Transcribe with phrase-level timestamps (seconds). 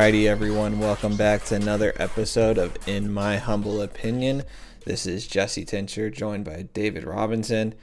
[0.00, 4.44] Alrighty, everyone, welcome back to another episode of In My Humble Opinion.
[4.86, 7.74] This is Jesse Tincher, joined by David Robinson.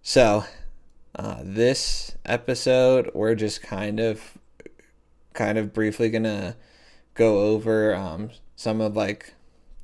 [0.00, 0.46] So,
[1.14, 4.38] uh, this episode, we're just kind of,
[5.34, 6.56] kind of briefly gonna
[7.12, 9.34] go over um, some of like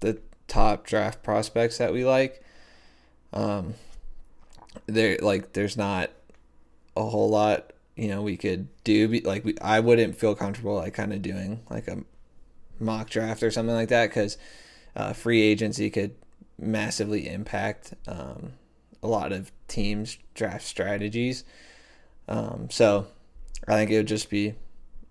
[0.00, 2.42] the top draft prospects that we like.
[3.34, 3.74] Um,
[4.86, 6.08] there, like, there's not
[6.96, 10.94] a whole lot you know we could do like we, I wouldn't feel comfortable like
[10.94, 12.02] kind of doing like a
[12.80, 14.36] mock draft or something like that because
[14.96, 16.14] uh, free agency could
[16.58, 18.52] massively impact um,
[19.02, 21.44] a lot of teams draft strategies.
[22.28, 23.06] Um, so
[23.66, 24.54] I think it would just be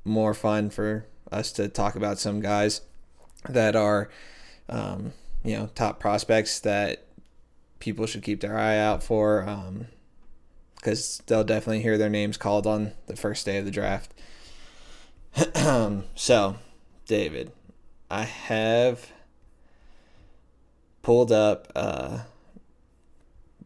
[0.04, 2.82] more fun for us to talk about some guys
[3.50, 4.10] that are
[4.70, 7.06] um, you know top prospects that
[7.80, 9.48] people should keep their eye out for.
[9.48, 9.88] Um,
[10.84, 14.14] because they'll definitely hear their names called on the first day of the draft.
[16.16, 16.58] so,
[17.08, 17.54] David,
[18.12, 19.10] I have
[21.02, 22.20] pulled up uh,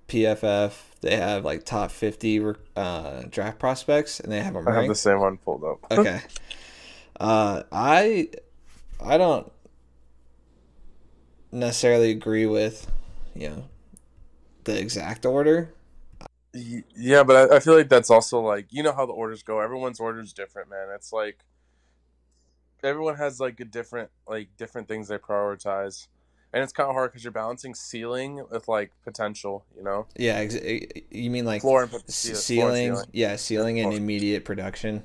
[0.07, 0.73] PFF.
[1.01, 4.95] They have like top 50 uh, draft prospects, and they have them I have the
[4.95, 5.91] same one pulled up.
[5.91, 6.21] okay.
[7.19, 8.29] Uh, I
[9.03, 9.51] I don't
[11.51, 12.91] necessarily agree with
[13.33, 13.63] you know
[14.65, 15.73] the exact order
[16.53, 19.59] yeah, but I, I, feel like that's also like you know how the orders go.
[19.59, 20.87] Everyone's order is different, man.
[20.95, 21.43] It's like
[22.83, 26.07] everyone has like a different like different things they prioritize,
[26.53, 29.65] and it's kind of hard because you're balancing ceiling with like potential.
[29.75, 30.07] You know?
[30.15, 30.55] Yeah, ex-
[31.11, 33.09] you mean like floor and ceiling, ceiling, ceiling.
[33.13, 35.03] Yeah, ceiling and immediate production.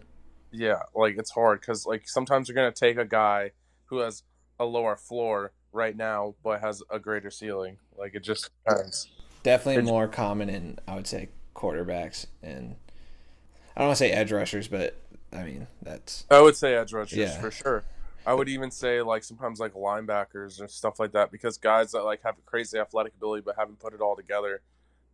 [0.52, 3.52] Yeah, like it's hard because like sometimes you're gonna take a guy
[3.86, 4.22] who has
[4.58, 7.78] a lower floor right now but has a greater ceiling.
[7.96, 9.08] Like it just depends.
[9.42, 12.76] Definitely more common in I would say quarterbacks and
[13.76, 14.97] I don't want to say edge rushers, but
[15.32, 16.25] I mean that's.
[16.30, 17.41] I would say edge rushers yeah.
[17.41, 17.84] for sure.
[18.26, 22.04] I would even say like sometimes like linebackers and stuff like that because guys that
[22.04, 24.62] like have a crazy athletic ability but haven't put it all together.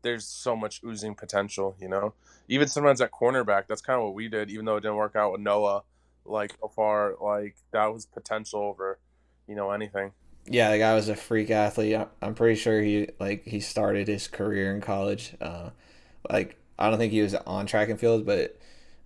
[0.03, 2.15] There's so much oozing potential, you know.
[2.49, 4.51] Even sometimes at cornerback, that's kind of what we did.
[4.51, 5.83] Even though it didn't work out with Noah,
[6.25, 8.99] like so far, like that was potential over,
[9.49, 10.13] you know, anything
[10.51, 11.99] yeah, the guy was a freak athlete.
[12.23, 15.35] I'm pretty sure he like he started his career in college.
[15.41, 15.71] Uh,
[16.31, 18.59] like I don't think he was on track and field, but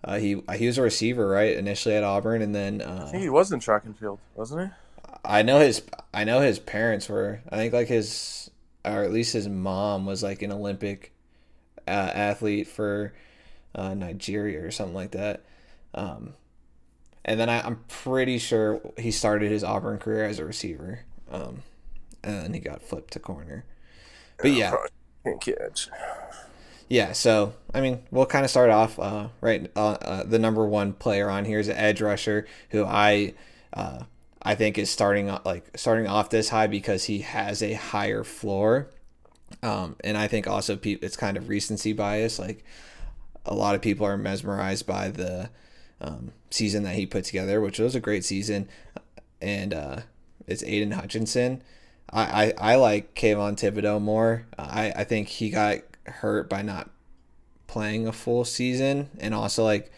[0.03, 3.23] uh, he he was a receiver right initially at Auburn, and then uh, I think
[3.23, 4.73] he was in track and field, wasn't he?
[5.25, 5.81] I know his
[6.13, 7.41] I know his parents were.
[7.49, 8.49] I think like his
[8.85, 11.13] or at least his mom was like an Olympic
[11.87, 13.13] uh, athlete for
[13.75, 15.43] uh, Nigeria or something like that.
[15.93, 16.33] Um,
[17.25, 21.01] and then I, I'm pretty sure he started his Auburn career as a receiver.
[21.31, 21.63] Um,
[22.23, 23.65] and he got flipped to corner.
[24.37, 24.73] But yeah,
[25.23, 25.89] can't catch.
[26.89, 29.71] Yeah, so I mean, we'll kind of start off uh, right.
[29.75, 33.33] Uh, uh, the number one player on here is an edge rusher who I
[33.73, 34.03] uh,
[34.41, 38.89] I think is starting like starting off this high because he has a higher floor,
[39.61, 42.37] um, and I think also pe- it's kind of recency bias.
[42.37, 42.63] Like
[43.45, 45.49] a lot of people are mesmerized by the
[46.01, 48.67] um, season that he put together, which was a great season,
[49.41, 50.03] and
[50.47, 51.61] it's Aidan Hutchinson.
[52.11, 54.45] I, I, I like Kayvon Thibodeaux more.
[54.57, 56.89] I, I think he got hurt by not
[57.67, 59.91] playing a full season, and also like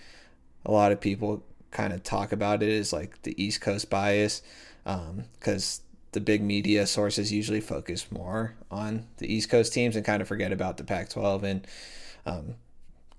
[0.66, 4.42] a lot of people kind of talk about it as like the East Coast bias,
[4.84, 10.06] because um, the big media sources usually focus more on the East Coast teams and
[10.06, 11.68] kind of forget about the Pac-12 and.
[12.28, 12.56] Um,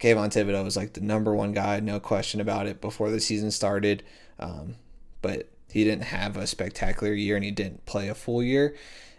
[0.01, 3.51] Kayvon Thibodeaux was like the number one guy, no question about it, before the season
[3.51, 4.03] started.
[4.39, 4.77] Um,
[5.23, 8.75] but he didn't have a spectacular year and he didn't play a full year.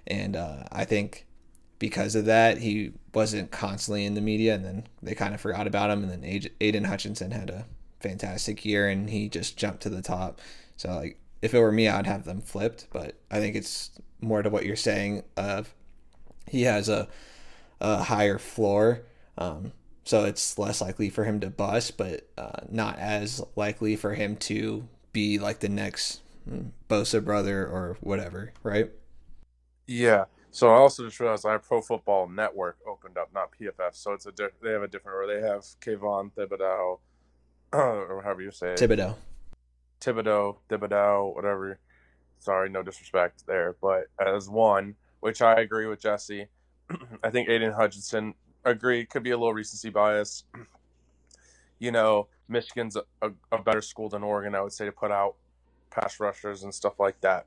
[0.06, 1.26] And uh, I think
[1.80, 5.68] because of that, he wasn't constantly in the media, and then they kind of forgot
[5.68, 6.04] about him.
[6.04, 7.66] And then Aidan Hutchinson had a
[8.00, 10.40] fantastic year, and he just jumped to the top.
[10.78, 12.88] So, like, if it were me, I'd have them flipped.
[12.92, 13.92] But I think it's
[14.22, 15.74] more to what you're saying of
[16.50, 17.08] he has a,
[17.80, 19.02] a higher floor.
[19.38, 19.74] Um,
[20.04, 24.38] so it's less likely for him to bust, but uh, not as likely for him
[24.38, 26.22] to be like the next
[26.90, 28.92] Bosa brother or whatever, right?
[29.86, 30.26] Yeah.
[30.52, 33.94] So I also just realized I have Pro Football Network opened up, not PFF.
[33.94, 37.00] So it's a diff- they have a different, or they have Kayvon Thibodeaux,
[37.74, 38.80] or however you say it.
[38.80, 39.16] Thibodeaux.
[40.02, 41.80] Thibodeaux, Thibodeaux, whatever.
[42.40, 46.48] Sorry, no disrespect there, but as one, which I agree with Jesse.
[47.24, 50.44] I think Aidan Hutchinson agree could be a little recency bias.
[51.80, 55.36] you know, Michigan's a, a better school than Oregon, I would say, to put out
[56.00, 57.46] pass rushers and stuff like that.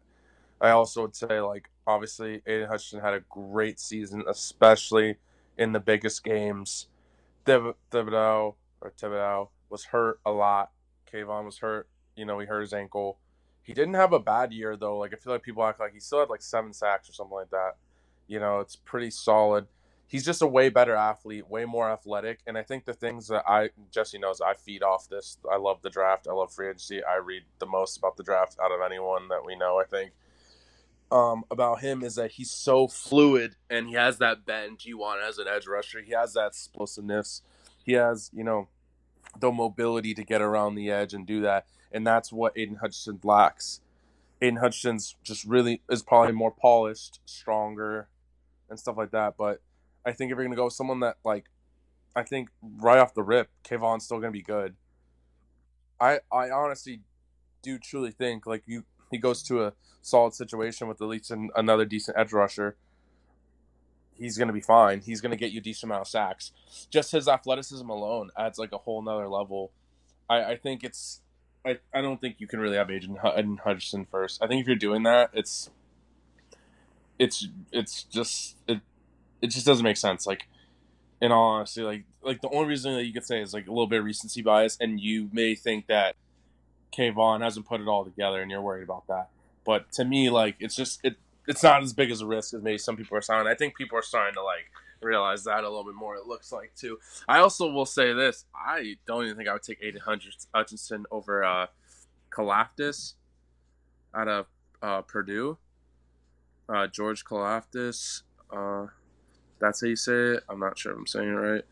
[0.61, 5.17] I also would say, like, obviously, Aidan Hutchinson had a great season, especially
[5.56, 6.88] in the biggest games.
[7.47, 10.70] Thibodeaux or Thibodeaux was hurt a lot.
[11.12, 11.88] Kayvon was hurt.
[12.17, 13.19] You know, he hurt his ankle.
[13.62, 14.99] He didn't have a bad year though.
[14.99, 17.35] Like I feel like people act like he still had like seven sacks or something
[17.35, 17.76] like that.
[18.26, 19.67] You know, it's pretty solid.
[20.11, 23.45] He's just a way better athlete, way more athletic, and I think the things that
[23.47, 25.39] I Jesse knows I feed off this.
[25.49, 26.27] I love the draft.
[26.29, 27.01] I love free agency.
[27.05, 29.79] I read the most about the draft out of anyone that we know.
[29.79, 30.11] I think
[31.12, 35.21] um, about him is that he's so fluid and he has that bend you want
[35.23, 36.01] as an edge rusher.
[36.01, 37.43] He has that explosiveness.
[37.85, 38.67] He has, you know,
[39.39, 41.67] the mobility to get around the edge and do that.
[41.93, 43.81] And that's what Aidan Hutchinson lacks.
[44.43, 48.09] Aidan Hutchinson's just really is probably more polished, stronger,
[48.69, 49.37] and stuff like that.
[49.37, 49.61] But
[50.05, 51.47] I think if you're gonna go with someone that like
[52.17, 54.76] I think right off the rip, Kayvon's still gonna be good.
[56.00, 57.02] I I honestly
[57.62, 61.50] do truly think like you he goes to a solid situation with at least an,
[61.56, 62.76] another decent edge rusher,
[64.14, 65.00] he's going to be fine.
[65.00, 66.53] He's going to get you a decent amount of sacks.
[66.91, 69.73] Just his athleticism alone adds like a whole nother level.
[70.29, 71.23] I, I think it's.
[71.64, 74.43] I, I don't think you can really have Aidan, Aidan Hutchinson first.
[74.43, 75.70] I think if you're doing that, it's
[77.19, 78.81] it's it's just it
[79.43, 80.27] it just doesn't make sense.
[80.27, 80.47] Like
[81.21, 83.71] in all honesty, like like the only reason that you could say is like a
[83.71, 86.17] little bit of recency bias, and you may think that
[86.97, 89.29] Kayvon hasn't put it all together, and you're worried about that.
[89.65, 91.17] But to me, like it's just it
[91.47, 93.47] it's not as big as a risk as maybe some people are saying.
[93.47, 94.71] I think people are starting to like
[95.03, 96.17] realize that a little bit more.
[96.17, 96.99] It looks like too.
[97.29, 100.03] I also will say this: I don't even think I would take Aidan
[100.55, 101.67] Hutchinson over uh,
[102.31, 103.15] Karlaftis
[104.15, 104.47] out of
[104.83, 105.59] uh, Purdue.
[106.69, 108.23] Uh, George Karlaftis.
[108.51, 108.87] Uh,
[109.61, 110.45] that's how you say it.
[110.49, 111.65] I'm not sure if I'm saying it right.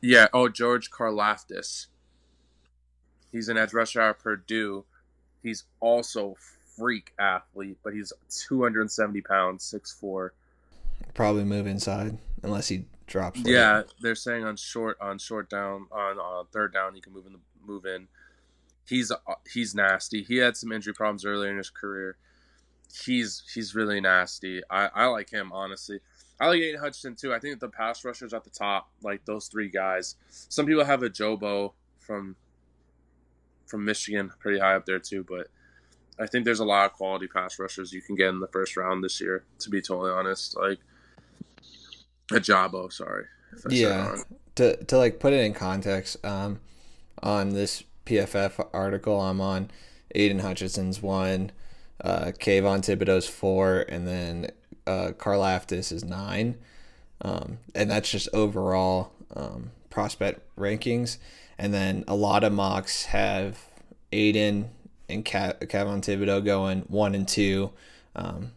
[0.00, 0.26] Yeah.
[0.32, 1.86] Oh, George Karlaftis.
[3.30, 4.84] He's an edge rusher at Purdue.
[5.42, 6.36] He's also
[6.76, 8.12] freak athlete, but he's
[8.48, 10.30] 270 pounds, 6'4".
[11.14, 13.40] Probably move inside unless he drops.
[13.44, 17.26] Yeah, they're saying on short on short down on uh, third down he can move
[17.26, 18.08] in the move in.
[18.88, 19.16] He's uh,
[19.50, 20.22] he's nasty.
[20.22, 22.16] He had some injury problems earlier in his career.
[23.04, 24.62] He's he's really nasty.
[24.70, 26.00] I, I like him honestly.
[26.40, 27.32] I like Aidan Hutchinson too.
[27.32, 30.16] I think the pass rushers at the top, like those three guys.
[30.28, 32.36] Some people have Ojabo from
[33.66, 35.48] from Michigan pretty high up there too, but
[36.18, 38.76] I think there's a lot of quality pass rushers you can get in the first
[38.76, 39.44] round this year.
[39.60, 40.78] To be totally honest, like
[42.30, 43.26] Ojabo, sorry.
[43.68, 44.16] Yeah,
[44.56, 46.60] to to like put it in context, um,
[47.22, 49.70] on this PFF article I'm on,
[50.14, 51.52] Aidan Hutchinson's one,
[52.02, 54.50] uh, Kayvon Thibodeaux's four, and then
[54.86, 56.56] uh, Karlaftis is nine,
[57.20, 61.18] um, and that's just overall um, prospect rankings.
[61.58, 63.58] And then a lot of mocks have
[64.10, 64.70] Aidan
[65.08, 67.70] and Cav- Kayvon Thibodeaux going one and two.
[68.16, 68.52] Um,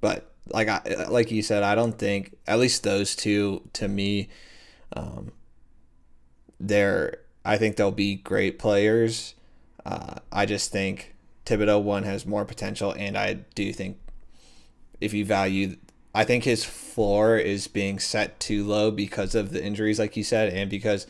[0.00, 4.28] but like I like you said, I don't think at least those two to me,
[4.94, 5.32] um,
[6.58, 9.34] they're I think they'll be great players.
[9.84, 11.14] Uh, I just think
[11.46, 13.98] Thibodeaux one has more potential, and I do think
[15.00, 15.76] if you value,
[16.14, 20.24] I think his floor is being set too low because of the injuries, like you
[20.24, 21.06] said, and because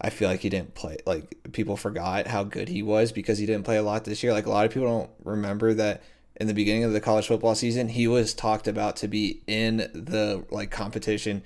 [0.00, 0.98] I feel like he didn't play.
[1.06, 4.32] Like people forgot how good he was because he didn't play a lot this year.
[4.32, 6.02] Like a lot of people don't remember that
[6.36, 9.76] in the beginning of the college football season, he was talked about to be in
[9.76, 11.42] the like competition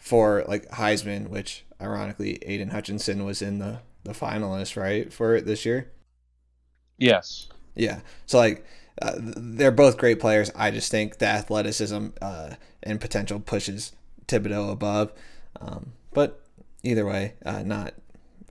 [0.00, 5.44] for like Heisman, which ironically Aidan Hutchinson was in the the finalist right for it
[5.44, 5.90] this year.
[6.98, 7.48] Yes.
[7.74, 8.00] Yeah.
[8.26, 8.64] So like
[9.00, 10.50] uh, they're both great players.
[10.54, 13.92] I just think the athleticism uh, and potential pushes
[14.26, 15.12] Thibodeaux above.
[15.60, 16.42] Um, but
[16.82, 17.94] either way, uh, not.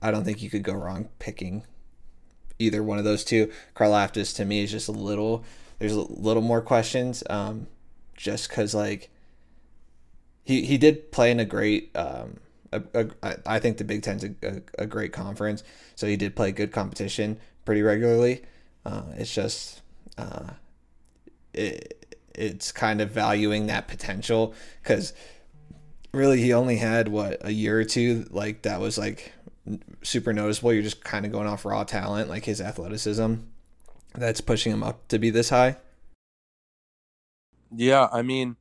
[0.01, 1.65] I don't think you could go wrong picking
[2.59, 3.51] either one of those two.
[3.75, 5.43] Karlaftis to me is just a little.
[5.79, 7.67] There's a little more questions, um,
[8.15, 9.09] just because like
[10.43, 11.95] he he did play in a great.
[11.95, 12.37] Um,
[12.73, 15.63] a, a, I think the Big Ten's a, a, a great conference,
[15.95, 18.43] so he did play good competition pretty regularly.
[18.85, 19.81] Uh, it's just
[20.17, 20.51] uh,
[21.53, 25.13] it, it's kind of valuing that potential because
[26.13, 29.33] really he only had what a year or two like that was like
[30.03, 30.73] super noticeable.
[30.73, 33.35] You're just kind of going off raw talent, like his athleticism,
[34.13, 35.77] that's pushing him up to be this high.
[37.75, 38.55] Yeah, I mean,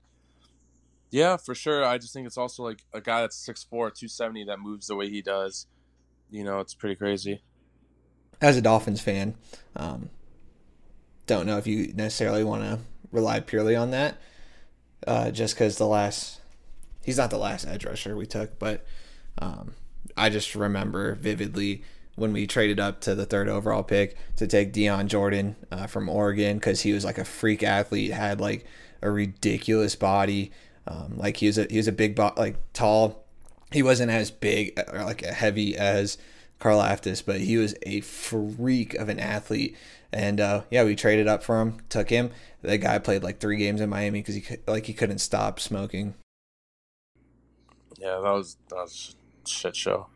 [1.11, 1.85] yeah, for sure.
[1.85, 5.09] I just think it's also like a guy that's 6'4", 270 that moves the way
[5.09, 5.67] he does.
[6.31, 7.43] You know, it's pretty crazy.
[8.41, 9.37] As a Dolphins fan,
[9.77, 10.11] um,
[11.27, 12.79] don't know if you necessarily want to
[13.11, 14.17] rely purely on that,
[15.07, 16.41] uh, just because the last
[17.05, 18.85] he's not the last edge rusher we took, but
[19.39, 19.75] um,
[20.17, 21.83] I just remember vividly
[22.17, 26.09] when we traded up to the third overall pick to take Dion Jordan uh, from
[26.09, 28.65] Oregon because he was like a freak athlete, had like
[29.03, 30.51] a ridiculous body,
[30.87, 33.25] um, like he was a he was a big bo- like tall.
[33.73, 36.19] He wasn't as big or like heavy as
[36.61, 39.77] Karlaftis, but he was a freak of an athlete.
[40.13, 42.31] And uh, yeah, we traded up for him, took him.
[42.63, 46.15] The guy played like three games in Miami because he like he couldn't stop smoking.
[47.99, 50.07] Yeah, that was that was shit show.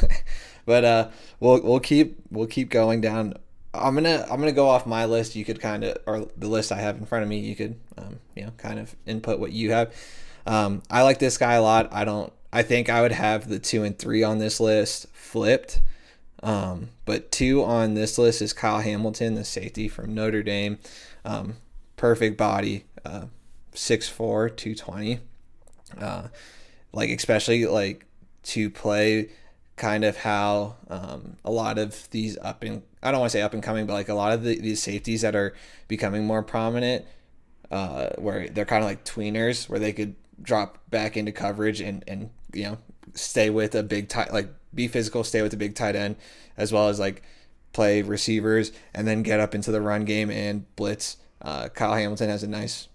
[0.66, 1.08] but uh,
[1.40, 3.34] we'll we'll keep we'll keep going down.
[3.74, 5.36] I'm gonna I'm gonna go off my list.
[5.36, 7.38] You could kind of or the list I have in front of me.
[7.38, 9.94] You could um, you know kind of input what you have.
[10.46, 11.92] Um, I like this guy a lot.
[11.92, 12.32] I don't.
[12.56, 15.82] I think I would have the two and three on this list flipped.
[16.42, 20.78] Um, but two on this list is Kyle Hamilton, the safety from Notre Dame.
[21.22, 21.56] Um,
[21.98, 23.26] perfect body, uh,
[23.74, 25.20] 6'4", 220.
[26.00, 26.28] Uh,
[26.94, 28.06] like especially like
[28.44, 29.28] to play
[29.76, 33.42] kind of how um, a lot of these up and I don't want to say
[33.42, 35.54] up and coming, but like a lot of the, these safeties that are
[35.88, 37.04] becoming more prominent,
[37.70, 42.04] uh, where they're kind of like tweeners, where they could drop back into coverage and
[42.06, 42.78] and you know
[43.14, 46.16] stay with a big tight like be physical, stay with a big tight end,
[46.56, 47.22] as well as like
[47.72, 51.16] play receivers and then get up into the run game and blitz.
[51.42, 52.88] Uh, Kyle Hamilton has a nice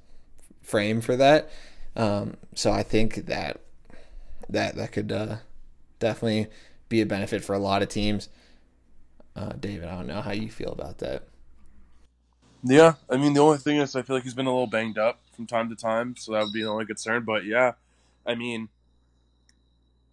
[0.61, 1.49] frame for that,
[1.95, 3.61] um, so I think that
[4.49, 5.37] that that could uh,
[5.99, 6.47] definitely
[6.89, 8.29] be a benefit for a lot of teams.
[9.35, 11.23] Uh, David, I don't know how you feel about that.
[12.63, 14.97] Yeah, I mean the only thing is I feel like he's been a little banged
[14.97, 17.23] up from time to time, so that would be the only concern.
[17.23, 17.73] But yeah,
[18.25, 18.69] I mean,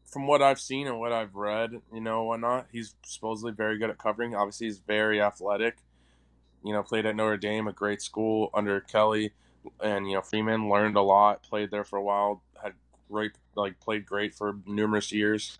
[0.06, 3.90] from what I've seen and what I've read, you know, whatnot, he's supposedly very good
[3.90, 4.34] at covering.
[4.34, 5.76] Obviously, he's very athletic.
[6.64, 9.32] You know, played at Notre Dame, a great school under Kelly,
[9.82, 11.42] and you know Freeman learned a lot.
[11.42, 12.72] Played there for a while, had
[13.10, 15.58] great like played great for numerous years.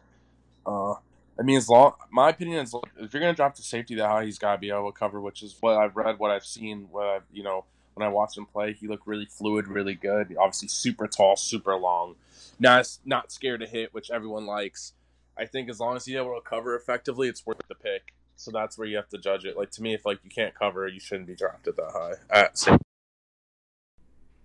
[0.66, 0.94] Uh,
[1.38, 4.24] I mean, as long my opinion is, if you're gonna drop the safety that high,
[4.24, 6.88] he's got to be able to cover, which is what I've read, what I've seen,
[6.90, 7.64] what I've you know
[7.94, 10.34] when I watched him play, he looked really fluid, really good.
[10.38, 12.16] Obviously, super tall, super long,
[12.58, 14.94] not not scared to hit, which everyone likes.
[15.36, 18.14] I think as long as he's able to cover effectively, it's worth the pick.
[18.36, 19.56] So that's where you have to judge it.
[19.56, 22.14] Like to me, if like you can't cover, you shouldn't be drafted that high.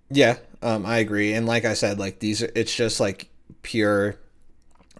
[0.09, 1.33] Yeah, um, I agree.
[1.33, 3.29] And like I said, like these, it's just like
[3.63, 4.15] pure,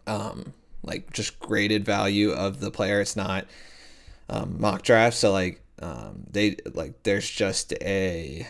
[0.07, 3.01] um, like just graded value of the player.
[3.01, 3.45] It's not
[4.29, 5.17] um, mock draft.
[5.17, 8.47] So like um, they like there's just a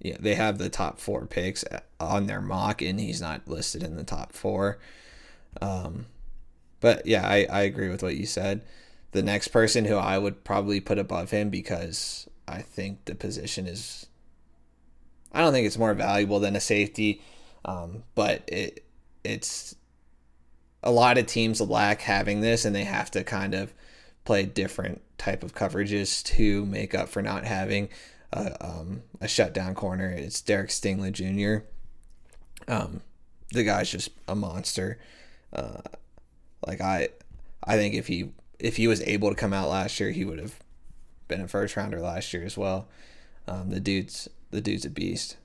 [0.00, 1.64] yeah they have the top four picks
[2.00, 4.78] on their mock and he's not listed in the top four.
[5.60, 6.06] Um,
[6.80, 8.62] but yeah, I, I agree with what you said.
[9.12, 13.66] The next person who I would probably put above him because I think the position
[13.66, 14.06] is
[15.32, 17.22] I don't think it's more valuable than a safety,
[17.64, 18.84] um, but it
[19.24, 19.74] it's
[20.82, 23.72] a lot of teams lack having this, and they have to kind of
[24.24, 27.88] play different type of coverages to make up for not having
[28.32, 30.10] a, um, a shutdown corner.
[30.10, 31.66] It's Derek Stingley Jr.
[32.68, 33.00] Um,
[33.52, 34.98] the guy's just a monster.
[35.52, 35.82] Uh,
[36.66, 37.08] like I,
[37.64, 40.38] I think if he if he was able to come out last year, he would
[40.38, 40.60] have
[41.28, 42.88] been a first rounder last year as well.
[43.46, 45.36] Um, the dude's the dude's a beast.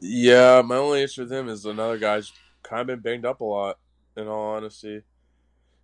[0.00, 3.44] Yeah, my only issue with him is another guy's kind of been banged up a
[3.44, 3.78] lot,
[4.16, 5.02] in all honesty.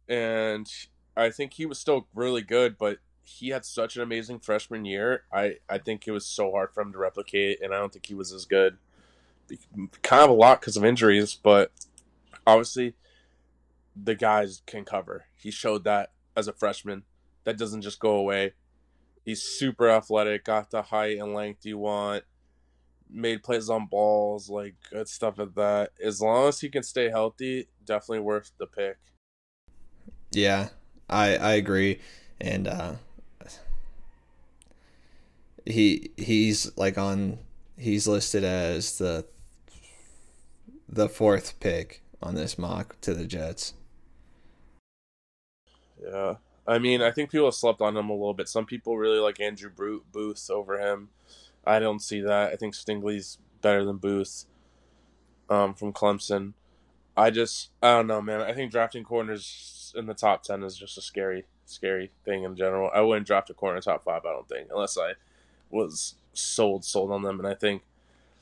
[0.09, 0.71] And
[1.17, 5.25] I think he was still really good, but he had such an amazing freshman year.
[5.33, 8.07] I, I think it was so hard for him to replicate, and I don't think
[8.07, 8.79] he was as good.
[10.03, 11.73] Kind of a lot because of injuries, but
[12.47, 12.95] obviously
[14.01, 15.25] the guys can cover.
[15.37, 17.03] He showed that as a freshman.
[17.45, 18.53] That doesn't just go away.
[19.25, 22.25] He's super athletic, got the height and length you want
[23.11, 25.91] made plays on balls, like good stuff like that.
[26.03, 28.99] As long as he can stay healthy, definitely worth the pick.
[30.33, 30.69] Yeah,
[31.09, 32.01] I I agree,
[32.41, 32.95] and uh,
[35.65, 37.39] he he's like on
[37.79, 39.27] he's listed as the
[40.89, 43.75] the fourth pick on this mock to the Jets.
[46.03, 46.35] Yeah,
[46.67, 48.49] I mean, I think people have slept on him a little bit.
[48.49, 49.71] Some people really like Andrew
[50.13, 51.09] Booth over him.
[51.67, 52.53] I don't see that.
[52.53, 54.47] I think Stingley's better than Booth
[55.51, 56.53] um, from Clemson.
[57.17, 58.41] I just I don't know, man.
[58.41, 62.57] I think drafting corners in the top ten is just a scary, scary thing in
[62.57, 62.91] general.
[62.95, 64.25] I wouldn't draft a corner top five.
[64.25, 65.13] I don't think unless I
[65.71, 67.39] was sold sold on them.
[67.39, 67.83] And I think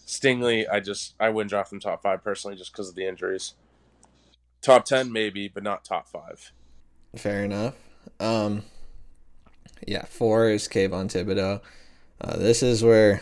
[0.06, 3.54] Stingley, I just I wouldn't draft them top five personally just because of the injuries.
[4.60, 6.52] Top ten maybe, but not top five.
[7.16, 7.74] Fair enough.
[8.18, 8.64] Um,
[9.86, 11.60] yeah, four is Kayvon Thibodeaux.
[12.20, 13.20] Uh, this is where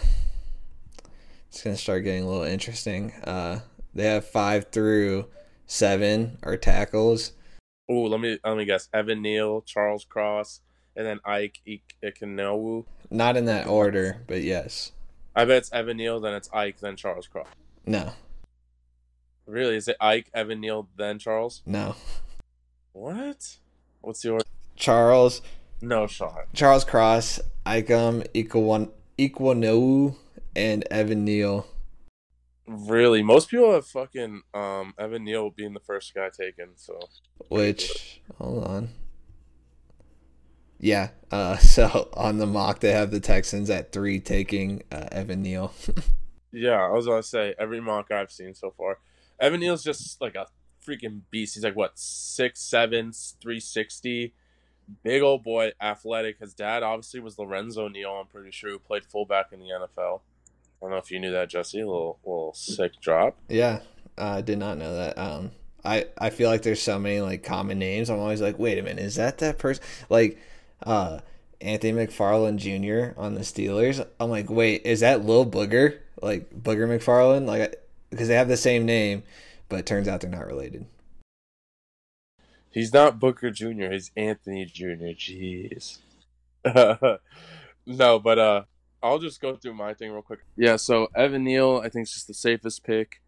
[1.49, 3.13] it's going to start getting a little interesting.
[3.25, 3.61] Uh,
[3.95, 5.27] they have five through
[5.67, 7.33] seven are tackles.
[7.91, 8.89] Oh, let me let me guess.
[8.93, 10.61] Evan Neal, Charles Cross,
[10.97, 11.59] and then Ike
[12.03, 12.85] Ekwonu.
[13.11, 14.93] Not in that order, but yes.
[15.35, 17.49] I bet it's Evan Neal, then it's Ike, then Charles Cross.
[17.87, 18.13] No.
[19.47, 19.77] Really?
[19.77, 21.63] Is it Ike, Evan Neal, then Charles?
[21.67, 21.97] No.
[22.93, 23.57] What?
[24.01, 24.43] What's yours?
[24.77, 25.43] Charles
[25.83, 26.47] No shot.
[26.55, 30.15] Charles Cross, Ikem, Equan Ekwonu,
[30.55, 31.67] and Evan Neal.
[32.69, 36.71] Really, most people have fucking um Evan Neal being the first guy taken.
[36.77, 37.01] So
[37.49, 38.89] Which hold on.
[40.79, 45.43] Yeah, uh, so on the mock they have the Texans at three taking uh, Evan
[45.43, 45.75] Neal.
[46.53, 48.99] yeah, I was gonna say every mock I've seen so far,
[49.41, 50.47] Evan Neal's just like a
[50.87, 51.55] freaking beast.
[51.55, 54.35] He's like what six seven, three sixty,
[55.03, 56.39] big old boy, athletic.
[56.39, 58.11] His dad obviously was Lorenzo Neal.
[58.11, 60.21] I'm pretty sure who played fullback in the NFL.
[60.21, 61.81] I don't know if you knew that, Jesse.
[61.81, 63.37] A little little sick drop.
[63.49, 63.81] yeah,
[64.19, 65.17] uh, I did not know that.
[65.17, 65.53] Um,
[65.85, 68.11] I I feel like there's so many like common names.
[68.11, 69.83] I'm always like, wait a minute, is that that person?
[70.09, 70.39] Like,
[70.83, 71.21] uh,
[71.61, 73.19] Anthony McFarland Jr.
[73.19, 74.05] on the Steelers.
[74.19, 75.99] I'm like, wait, is that Lil Booger?
[76.21, 77.47] Like Booger McFarland?
[77.47, 77.77] Like,
[78.11, 79.23] because they have the same name,
[79.69, 80.87] but turns out they're not related.
[82.73, 83.93] He's not Booger Jr.
[83.93, 85.13] He's Anthony Jr.
[85.15, 85.99] Jeez.
[87.87, 88.63] no, but uh,
[89.03, 90.41] I'll just go through my thing real quick.
[90.57, 93.21] Yeah, so Evan Neal, I think is just the safest pick.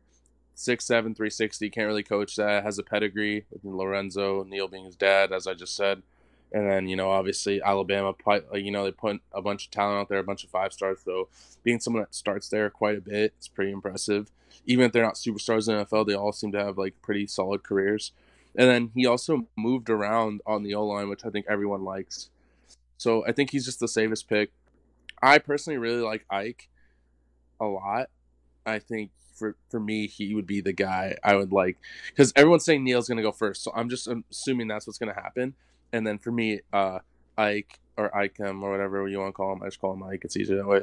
[0.54, 1.68] Six seven, three sixty.
[1.68, 2.62] Can't really coach that.
[2.62, 6.02] Has a pedigree with Lorenzo Neal being his dad, as I just said.
[6.52, 8.14] And then you know, obviously Alabama.
[8.52, 11.00] You know, they put a bunch of talent out there, a bunch of five stars.
[11.04, 11.28] So
[11.64, 14.30] being someone that starts there quite a bit, it's pretty impressive.
[14.64, 17.26] Even if they're not superstars in the NFL, they all seem to have like pretty
[17.26, 18.12] solid careers.
[18.56, 22.30] And then he also moved around on the O line, which I think everyone likes.
[22.99, 24.50] So I think he's just the safest pick.
[25.20, 26.68] I personally really like Ike
[27.61, 28.11] a lot.
[28.66, 31.76] I think for for me, he would be the guy I would like
[32.08, 33.62] because everyone's saying Neal's going to go first.
[33.62, 35.54] So I'm just assuming that's what's going to happen.
[35.92, 37.00] And then for me, uh,
[37.37, 40.23] Ike or Ikem or whatever you want to call him, I just call him Ike.
[40.25, 40.82] It's easier that way.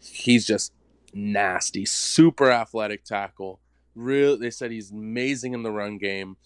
[0.00, 0.72] He's just
[1.12, 3.60] nasty, super athletic tackle.
[3.94, 6.36] Real, they said he's amazing in the run game,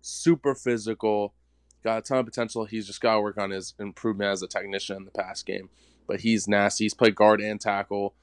[0.00, 1.34] super physical,
[1.82, 2.64] got a ton of potential.
[2.64, 5.70] He's just got to work on his improvement as a technician in the pass game.
[6.06, 6.84] But he's nasty.
[6.84, 8.14] He's played guard and tackle.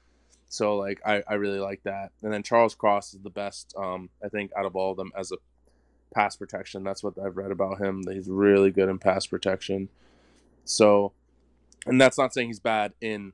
[0.48, 2.12] So like I, I really like that.
[2.22, 5.12] And then Charles Cross is the best, um, I think, out of all of them
[5.16, 5.36] as a
[6.14, 6.84] pass protection.
[6.84, 8.02] That's what I've read about him.
[8.02, 9.88] That he's really good in pass protection.
[10.64, 11.12] So
[11.86, 13.32] and that's not saying he's bad in,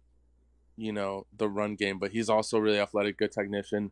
[0.77, 3.91] you know, the run game, but he's also really athletic, good technician.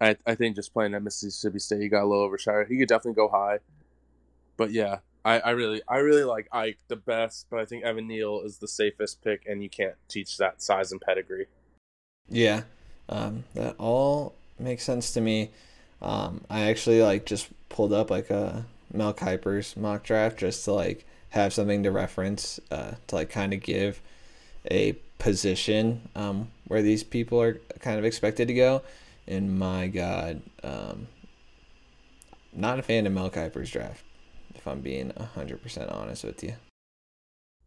[0.00, 2.68] I I think just playing at Mississippi State, he got a little overshadowed.
[2.68, 3.58] He could definitely go high.
[4.56, 8.06] But yeah, I, I really I really like Ike the best, but I think Evan
[8.06, 11.46] Neal is the safest pick, and you can't teach that size and pedigree.
[12.28, 12.62] Yeah,
[13.08, 15.50] um, that all makes sense to me.
[16.00, 20.72] Um, I actually like just pulled up like a Mel Kiper's mock draft just to
[20.72, 24.00] like have something to reference uh, to like kind of give
[24.70, 28.82] a position um, where these people are kind of expected to go.
[29.26, 31.08] And my God, um,
[32.52, 34.04] not a fan of Mel Kiper's draft,
[34.66, 36.54] if I'm being 100% honest with you.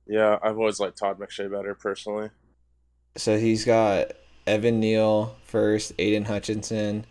[0.06, 2.30] Yeah, I've always liked Todd McShay better personally.
[3.16, 4.12] So he's got
[4.46, 7.06] Evan Neal first, Aidan Hutchinson,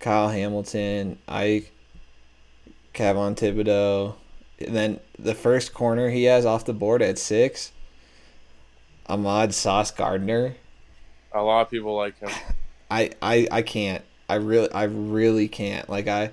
[0.00, 1.72] Kyle Hamilton, Ike,
[2.94, 4.16] Kayvon Thibodeaux.
[4.58, 7.72] And then the first corner he has off the board at six,
[9.06, 10.56] Ahmad Sauce Gardner.
[11.32, 12.30] A lot of people like him.
[12.90, 14.04] I, I I can't.
[14.28, 15.88] I really I really can't.
[15.88, 16.30] Like I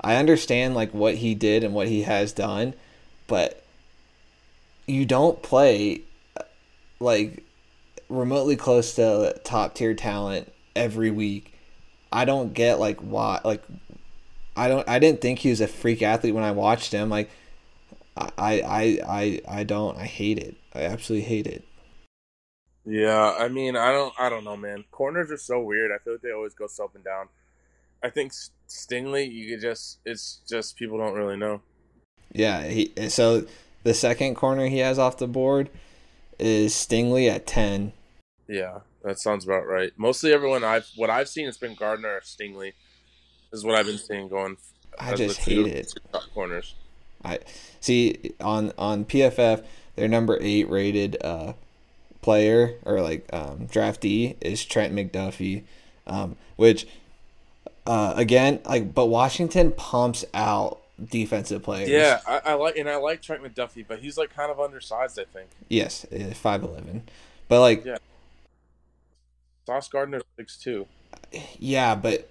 [0.00, 2.74] I understand like what he did and what he has done,
[3.26, 3.64] but
[4.86, 6.02] you don't play
[7.00, 7.44] like
[8.08, 11.58] remotely close to top tier talent every week.
[12.12, 13.62] I don't get like why like
[14.56, 17.08] I don't I didn't think he was a freak athlete when I watched him.
[17.08, 17.30] Like
[18.16, 20.56] I I I I don't I hate it.
[20.74, 21.64] I absolutely hate it.
[22.88, 24.84] Yeah, I mean, I don't, I don't know, man.
[24.92, 25.90] Corners are so weird.
[25.90, 27.28] I feel like they always go up and down.
[28.02, 28.32] I think
[28.68, 31.62] Stingley, you could just, it's just people don't really know.
[32.32, 32.92] Yeah, he.
[33.08, 33.46] So
[33.82, 35.70] the second corner he has off the board
[36.38, 37.92] is Stingley at ten.
[38.48, 39.92] Yeah, that sounds about right.
[39.96, 42.72] Mostly everyone I've, what I've seen has been Gardner or Stingley,
[43.52, 44.56] is what I've been seeing going.
[44.98, 45.94] I just hate two, it.
[46.12, 46.74] Two corners.
[47.24, 47.38] I
[47.80, 51.16] see on on PFF, they're number eight rated.
[51.22, 51.54] Uh,
[52.26, 55.62] player or like um, draftee is Trent McDuffie,
[56.08, 56.84] um, which
[57.86, 61.88] uh, again like but Washington pumps out defensive players.
[61.88, 65.18] Yeah, I, I, like and I like Trent McDuffie, but he's like kind of undersized.
[65.18, 65.50] I think.
[65.68, 67.02] Yes, five eleven,
[67.48, 67.98] but like yeah.
[69.66, 70.86] Sauce Gardner six two.
[71.58, 72.28] Yeah, but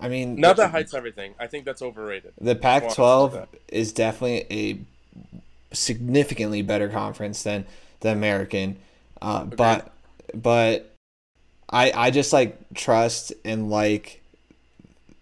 [0.00, 1.34] I mean, not that height's everything.
[1.38, 2.32] I think that's overrated.
[2.40, 7.66] The Pac-12 is definitely a significantly better conference than
[8.00, 8.76] the American.
[9.22, 9.92] Uh, but
[10.34, 10.93] but
[11.74, 14.22] I I just like trust and like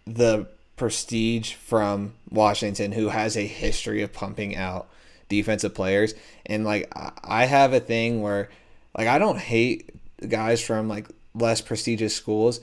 [0.06, 4.88] the prestige from Washington, who has a history of pumping out
[5.30, 6.14] defensive players.
[6.44, 8.50] And like I have a thing where
[8.96, 9.90] like I don't hate
[10.28, 12.60] guys from like less prestigious schools.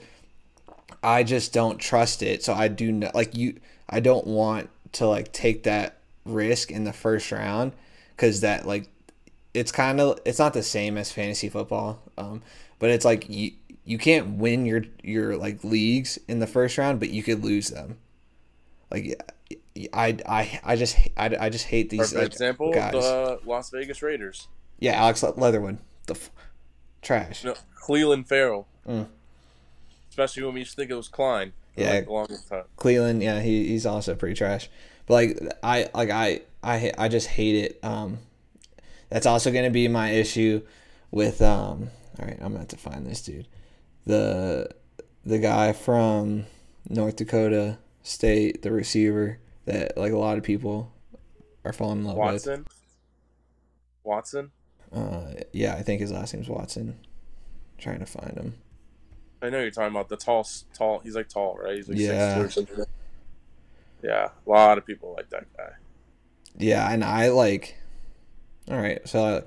[1.02, 2.44] I just don't trust it.
[2.44, 6.84] So I do not like you I don't want to like take that risk in
[6.84, 7.72] the first round
[8.16, 8.86] cuz that like
[9.52, 12.00] it's kind of it's not the same as fantasy football.
[12.16, 12.42] Um
[12.78, 13.52] but it's like you
[13.90, 17.70] you can't win your your like leagues in the first round, but you could lose
[17.70, 17.98] them.
[18.88, 19.20] Like
[19.92, 22.12] I I I just I, I just hate these.
[22.12, 22.92] For like, example, guys.
[22.92, 24.46] the Las Vegas Raiders.
[24.78, 26.30] Yeah, Alex Leatherwood, the f-
[27.02, 27.42] trash.
[27.42, 28.68] No, Clelin Ferrell.
[28.88, 29.08] Mm.
[30.08, 31.52] Especially when we used to think it was Klein.
[31.74, 32.64] Yeah, like the time.
[32.76, 34.70] Cleveland, yeah, he, he's also pretty trash.
[35.06, 37.80] But like I like I I I just hate it.
[37.82, 38.18] Um,
[39.08, 40.62] that's also gonna be my issue
[41.10, 41.90] with um.
[42.20, 43.48] All right, I'm gonna have to find this dude.
[44.06, 44.70] The
[45.24, 46.46] the guy from
[46.88, 50.92] North Dakota State, the receiver that like a lot of people
[51.64, 52.60] are falling in love Watson?
[52.60, 52.68] with.
[54.04, 54.50] Watson.
[54.50, 54.50] Watson.
[54.92, 56.98] Uh, yeah, I think his last name's Watson.
[56.98, 58.54] I'm trying to find him.
[59.42, 61.00] I know you're talking about the tall, tall.
[61.00, 61.76] He's like tall, right?
[61.76, 62.40] He's like yeah.
[62.40, 62.84] or something.
[64.02, 65.72] Yeah, a lot of people like that guy.
[66.58, 67.76] Yeah, and I like.
[68.70, 69.44] All right, so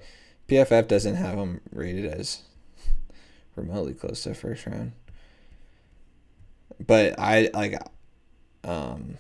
[0.48, 2.42] PFF doesn't have him rated as
[3.56, 4.94] remotely close to first round,
[6.86, 7.76] but I like.
[8.64, 9.18] Um,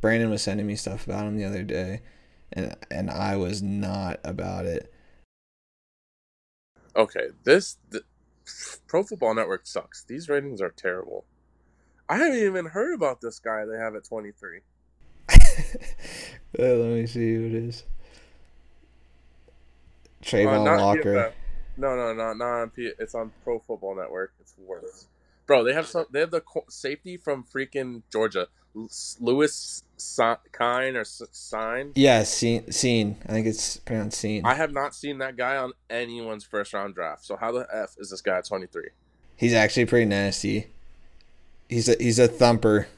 [0.00, 2.02] Brandon was sending me stuff about him the other day,
[2.52, 4.92] and and I was not about it.
[6.94, 8.02] Okay, this the,
[8.86, 10.04] Pro Football Network sucks.
[10.04, 11.24] These ratings are terrible.
[12.08, 14.60] I haven't even heard about this guy they have at 23.
[16.58, 17.82] let me see who it is.
[20.22, 21.32] Travon uh, Walker.
[21.76, 22.90] No, no, no, not on P.
[22.98, 24.32] It's on Pro Football Network.
[24.40, 25.06] It's worse.
[25.46, 26.06] Bro, they have some.
[26.10, 28.48] They have the safety from freaking Georgia,
[29.20, 29.82] Lewis
[30.52, 31.92] Kine or Sign.
[31.94, 32.72] Yeah, seen.
[32.72, 33.16] Seen.
[33.26, 34.44] I think it's pronounced Seen.
[34.44, 37.24] I have not seen that guy on anyone's first round draft.
[37.24, 38.88] So how the f is this guy at twenty three?
[39.36, 40.68] He's actually pretty nasty.
[41.68, 42.88] He's a he's a thumper.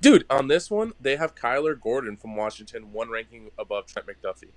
[0.00, 4.50] Dude, on this one, they have Kyler Gordon from Washington, one ranking above Trent McDuffie.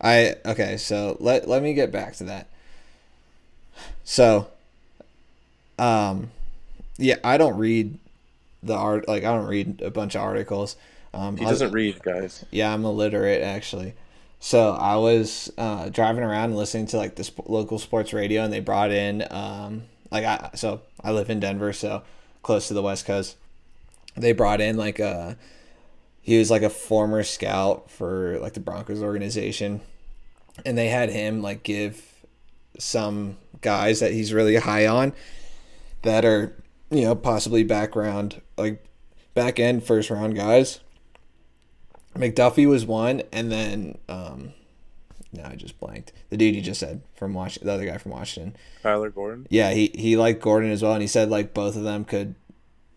[0.00, 2.48] I okay, so let let me get back to that.
[4.04, 4.48] So,
[5.78, 6.30] um,
[6.96, 7.98] yeah, I don't read
[8.62, 9.08] the art.
[9.08, 10.76] Like I don't read a bunch of articles.
[11.14, 12.44] Um, he doesn't read, guys.
[12.50, 13.94] Yeah, I'm illiterate actually.
[14.40, 18.52] So I was uh, driving around and listening to like this local sports radio, and
[18.52, 22.02] they brought in um, like I so I live in Denver, so
[22.42, 23.36] close to the West Coast.
[24.16, 25.36] They brought in like a
[26.22, 29.80] he was like a former scout for like the Broncos organization,
[30.64, 32.07] and they had him like give
[32.78, 35.12] some guys that he's really high on
[36.02, 36.56] that are
[36.90, 38.84] you know possibly background like
[39.34, 40.80] back end first round guys.
[42.14, 44.52] McDuffie was one, and then um,
[45.32, 46.12] no, I just blanked.
[46.30, 49.46] The dude you just said from Washington, the other guy from Washington, Tyler Gordon.
[49.50, 52.34] Yeah, he he liked Gordon as well, and he said like both of them could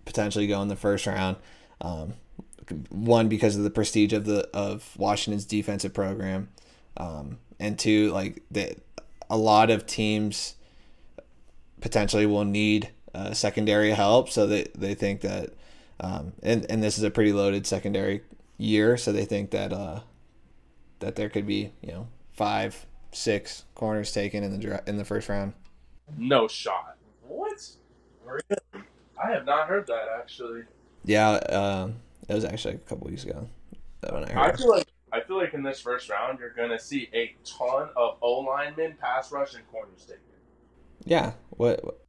[0.06, 1.38] potentially go in the first round.
[1.82, 2.14] Um,
[2.90, 6.50] one because of the prestige of the of Washington's defensive program,
[6.98, 8.78] um, and two like that
[9.32, 10.56] a lot of teams
[11.80, 15.54] potentially will need uh, secondary help, so they they think that,
[16.02, 18.22] um, and and this is a pretty loaded secondary
[18.58, 20.02] year, so they think that uh,
[21.00, 25.30] that there could be you know five, six corners taken in the in the first
[25.30, 25.54] round.
[26.18, 26.98] No shot.
[27.26, 27.70] What?
[28.26, 28.86] Really?
[29.22, 30.64] I have not heard that actually.
[31.06, 31.90] Yeah, uh,
[32.28, 33.48] it was actually a couple weeks ago.
[34.02, 34.54] That when I heard.
[34.54, 37.90] I feel like I feel like in this first round you're gonna see a ton
[37.96, 40.22] of O linemen, pass rush, and corners taken.
[41.04, 41.34] Yeah.
[41.50, 42.02] What?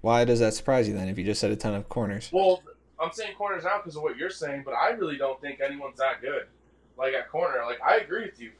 [0.00, 1.08] Why does that surprise you then?
[1.08, 2.30] If you just said a ton of corners.
[2.32, 2.62] Well,
[2.98, 5.98] I'm saying corners now because of what you're saying, but I really don't think anyone's
[5.98, 6.46] that good.
[6.96, 8.52] Like at corner, like I agree with you.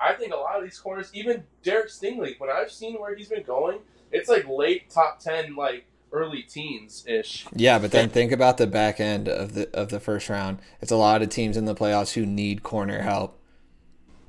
[0.00, 3.28] I think a lot of these corners, even Derek Stingley, when I've seen where he's
[3.28, 3.78] been going,
[4.10, 7.44] it's like late top ten, like early teens ish.
[7.52, 10.60] Yeah, but then think about the back end of the of the first round.
[10.80, 13.38] It's a lot of teams in the playoffs who need corner help.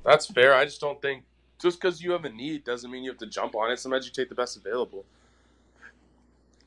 [0.04, 0.52] That's fair.
[0.52, 1.24] I just don't think
[1.62, 3.78] just because you have a need doesn't mean you have to jump on it.
[3.78, 5.06] Sometimes you take the best available.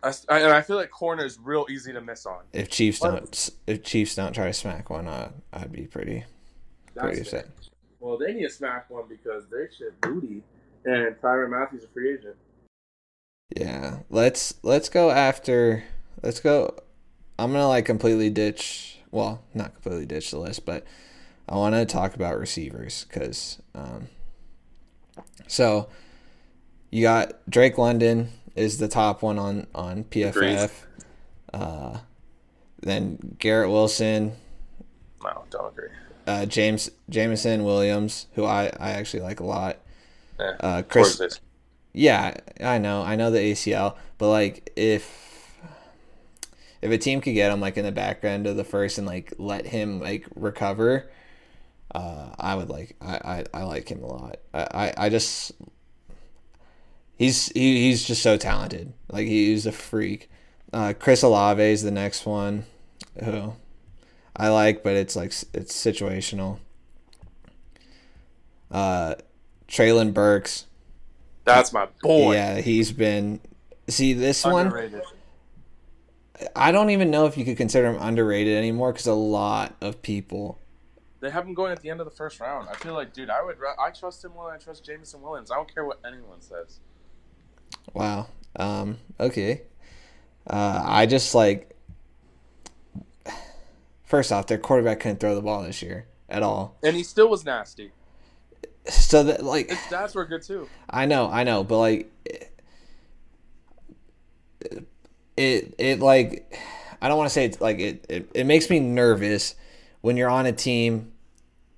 [0.02, 2.40] I, and I feel like corner is real easy to miss on.
[2.54, 6.24] If Chiefs don't, if Chiefs don't try to smack one, uh, I'd be pretty,
[6.96, 7.50] pretty upset.
[8.00, 10.42] Well, they need to smack one because they shit booty,
[10.86, 12.38] and Tyrann Mathieu's a free agent.
[13.56, 15.84] Yeah, let's let's go after.
[16.22, 16.76] Let's go.
[17.38, 19.00] I'm gonna like completely ditch.
[19.12, 20.86] Well, not completely ditch the list, but
[21.48, 23.60] I want to talk about receivers because.
[23.74, 24.08] Um,
[25.48, 25.90] so,
[26.92, 30.72] you got Drake London is the top one on on PFF.
[31.54, 32.00] Uh,
[32.82, 34.34] Then Garrett Wilson.
[35.24, 35.90] No, don't agree.
[36.28, 39.78] Uh, James Jameson Williams, who I, I actually like a lot.
[40.40, 41.20] Eh, Uh, Chris.
[41.93, 43.02] Yeah, I know.
[43.02, 45.56] I know the ACL, but like if
[46.82, 49.08] if a team could get him like in the back end of the first and
[49.08, 51.10] like let him like recover,
[51.93, 54.38] uh, I would like I, I, I like him a lot.
[54.54, 55.52] I, I, I just
[57.17, 58.93] he's he, he's just so talented.
[59.12, 60.30] Like he's a freak.
[60.71, 62.65] Uh, Chris Olave is the next one,
[63.23, 63.54] who
[64.36, 66.60] I like, but it's like it's situational.
[68.71, 69.15] Uh,
[69.67, 70.65] Treylon Burks.
[71.56, 72.34] That's my boy.
[72.34, 73.40] Yeah, he's been.
[73.88, 75.02] See this one.
[76.56, 80.02] I don't even know if you could consider him underrated anymore because a lot of
[80.02, 80.60] people.
[81.20, 82.70] They have him going at the end of the first round.
[82.70, 85.52] I feel like, dude, I would, I trust him more than I trust Jameson Williams.
[85.52, 86.80] I don't care what anyone says.
[87.94, 88.28] Wow.
[88.56, 88.98] Um.
[89.20, 89.64] Okay.
[90.48, 91.76] Uh, I just like.
[94.04, 96.78] First off, their quarterback couldn't throw the ball this year at all.
[96.84, 97.92] And he still was nasty.
[98.89, 100.67] So that like His stats were good too.
[100.89, 102.12] I know, I know, but like
[105.38, 106.58] it it like
[107.02, 109.56] I don't want to say it's like it, it it makes me nervous
[110.02, 111.12] when you're on a team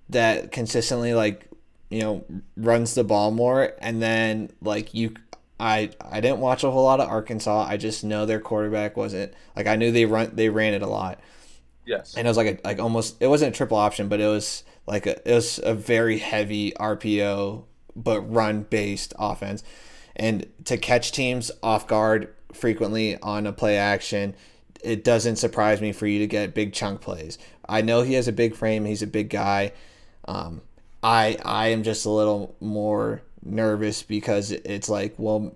[0.10, 1.47] that consistently like
[1.89, 2.26] you know
[2.58, 5.13] runs the ball more and then like you
[5.60, 7.65] I I didn't watch a whole lot of Arkansas.
[7.67, 10.88] I just know their quarterback wasn't like I knew they run they ran it a
[10.88, 11.19] lot
[11.86, 12.15] Yes.
[12.15, 14.63] and it was like a like almost it wasn't a triple option, but it was
[14.88, 17.63] like a it was a very heavy RPO
[17.96, 19.63] but run based offense,
[20.15, 24.36] and to catch teams off guard frequently on a play action,
[24.84, 27.38] it doesn't surprise me for you to get big chunk plays.
[27.67, 29.74] I know he has a big frame, he's a big guy.
[30.26, 30.62] Um,
[31.04, 35.56] I I am just a little more nervous because it's like well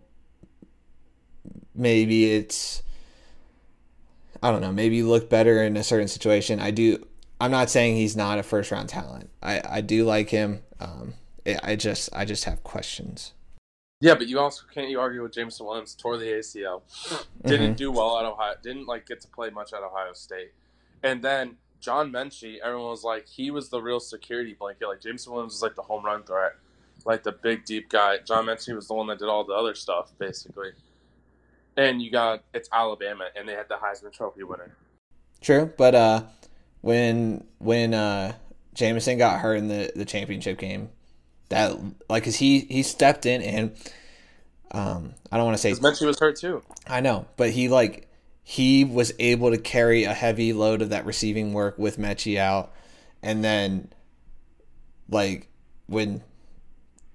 [1.75, 2.81] maybe it's
[4.41, 6.59] I don't know, maybe you look better in a certain situation.
[6.59, 7.05] I do.
[7.39, 9.29] I'm not saying he's not a first round talent.
[9.43, 10.61] I, I do like him.
[10.79, 13.33] Um, it, I just I just have questions.
[14.01, 16.81] Yeah, but you also can't you argue with Jameson Williams tore the ACL,
[17.45, 20.51] didn't do well at Ohio, didn't like get to play much at Ohio State,
[21.01, 24.87] and then John Metchie, everyone was like he was the real security blanket.
[24.87, 26.53] Like Jameson Williams was like the home run threat,
[27.05, 28.17] like the big deep guy.
[28.25, 30.71] John Metchie was the one that did all the other stuff basically.
[31.77, 34.75] And you got it's Alabama, and they had the Heisman Trophy winner.
[35.41, 36.23] True, but uh,
[36.85, 38.31] when when uh
[38.75, 40.89] Jameson got hurt in the the championship game,
[41.49, 41.75] that
[42.07, 43.71] like cause he he stepped in and
[44.69, 46.61] um I don't want to say Metchie was hurt too.
[46.85, 48.07] I know, but he like
[48.43, 52.71] he was able to carry a heavy load of that receiving work with Metchie out,
[53.23, 53.91] and then
[55.09, 55.47] like
[55.87, 56.21] when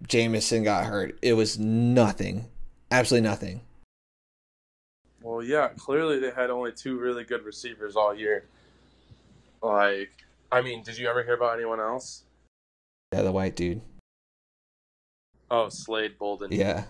[0.05, 2.47] Jameson got hurt, it was nothing,
[2.91, 3.61] absolutely nothing.
[5.23, 8.47] Well, yeah, clearly they had only two really good receivers all year.
[9.62, 10.11] Like,
[10.51, 12.25] I mean, did you ever hear about anyone else?
[13.12, 13.81] Yeah, the white dude.
[15.51, 16.53] Oh, Slade Bolden.
[16.53, 16.85] Yeah,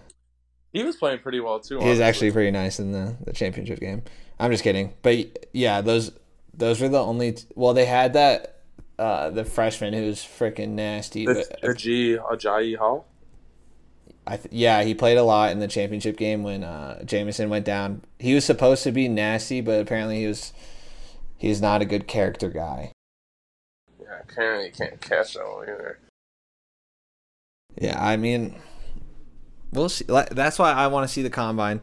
[0.72, 1.80] He was playing pretty well too.
[1.80, 4.02] he was actually pretty nice in the the championship game.
[4.38, 6.12] I'm just kidding, but yeah, those
[6.54, 7.32] those were the only.
[7.32, 8.58] T- well, they had that
[8.98, 13.06] uh the freshman who's freaking nasty, the, but the G Agiye Hall.
[14.26, 17.64] I th- yeah, he played a lot in the championship game when uh, Jameson went
[17.64, 18.02] down.
[18.18, 20.52] He was supposed to be nasty, but apparently he was
[21.40, 22.92] he's not a good character guy.
[24.00, 25.98] Yeah, apparently you can't catch that one either.
[27.80, 28.56] Yeah, I mean,
[29.72, 30.04] we'll see.
[30.06, 31.80] That's why I want to see the combine.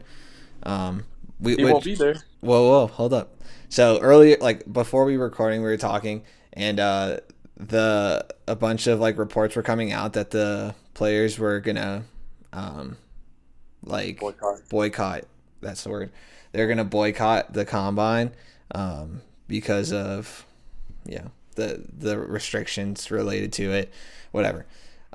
[0.62, 1.04] Um,
[1.40, 2.16] we He which- won't be there.
[2.40, 3.34] Whoa, whoa, hold up.
[3.68, 7.18] So earlier, like before we were recording, we were talking, and uh,
[7.56, 12.04] the a bunch of like reports were coming out that the players were gonna,
[12.52, 12.96] um,
[13.82, 14.68] like Boycott.
[14.68, 15.24] boycott.
[15.60, 16.12] That's the word.
[16.52, 18.30] They're gonna boycott the combine,
[18.74, 20.46] um, because of,
[21.04, 23.92] yeah, the the restrictions related to it,
[24.30, 24.66] whatever.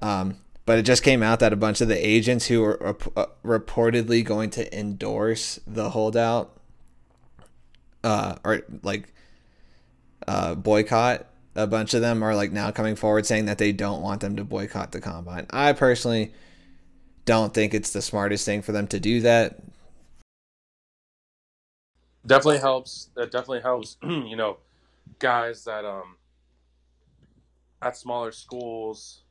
[0.02, 3.18] Um, but it just came out that a bunch of the agents who were rep-
[3.18, 6.58] uh, reportedly going to endorse the holdout,
[8.04, 9.14] uh, or like,
[10.28, 11.28] uh, boycott.
[11.56, 14.36] A bunch of them are like now coming forward saying that they don't want them
[14.38, 15.46] to boycott the combine.
[15.52, 16.34] I personally
[17.26, 19.60] don't think it's the smartest thing for them to do that.
[22.26, 23.10] Definitely helps.
[23.16, 23.98] That definitely helps.
[24.04, 24.58] you know,
[25.20, 26.16] guys that um
[27.82, 29.24] at smaller schools,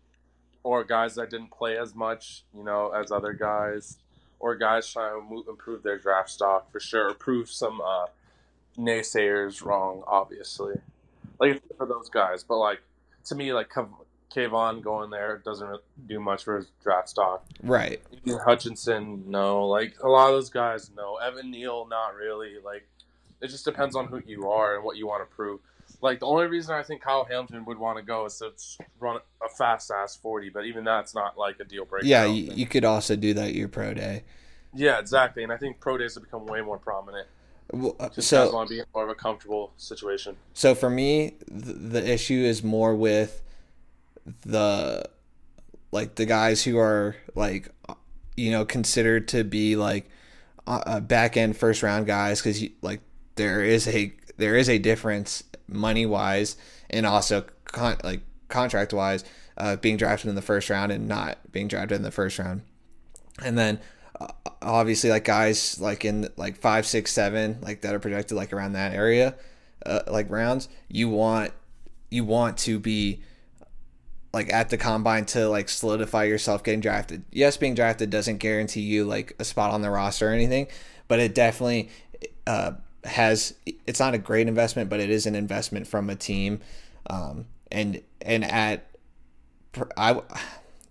[0.62, 3.98] or guys that didn't play as much, you know, as other guys,
[4.38, 8.06] or guys trying to improve their draft stock for sure, prove some uh,
[8.78, 10.02] naysayers wrong.
[10.06, 10.74] Obviously,
[11.40, 12.82] like for those guys, but like
[13.24, 13.70] to me, like
[14.34, 17.44] Kayvon going there doesn't do much for his draft stock.
[17.62, 18.00] Right.
[18.26, 19.66] Ian Hutchinson, no.
[19.66, 21.16] Like a lot of those guys, no.
[21.16, 22.54] Evan Neal, not really.
[22.64, 22.86] Like
[23.40, 25.60] it just depends on who you are and what you want to prove.
[26.00, 28.52] Like the only reason I think Kyle Hamilton would want to go is to
[28.98, 32.06] run a fast ass forty, but even that's not like a deal breaker.
[32.06, 34.24] Yeah, you, you, could also do that your pro day.
[34.74, 37.28] Yeah, exactly, and I think pro days have become way more prominent.
[37.72, 40.36] Well, uh, so guys want to be in more of a comfortable situation.
[40.54, 43.42] So for me, the, the issue is more with
[44.44, 45.08] the
[45.90, 47.68] like the guys who are like
[48.36, 50.08] you know considered to be like
[50.66, 53.00] uh, back end first round guys because like
[53.36, 56.56] there is a there is a difference money wise
[56.90, 59.24] and also con- like contract wise
[59.56, 62.62] uh, being drafted in the first round and not being drafted in the first round.
[63.42, 63.80] And then
[64.20, 64.28] uh,
[64.60, 68.72] obviously like guys like in like five six seven like that are projected like around
[68.72, 69.34] that area
[69.84, 71.52] uh, like rounds you want
[72.10, 73.22] you want to be
[74.32, 77.24] like at the combine to like solidify yourself getting drafted.
[77.30, 80.68] Yes, being drafted doesn't guarantee you like a spot on the roster or anything,
[81.08, 81.90] but it definitely
[82.46, 82.72] uh,
[83.04, 83.54] has.
[83.86, 86.60] It's not a great investment, but it is an investment from a team.
[87.08, 88.86] Um, and and at
[89.96, 90.20] I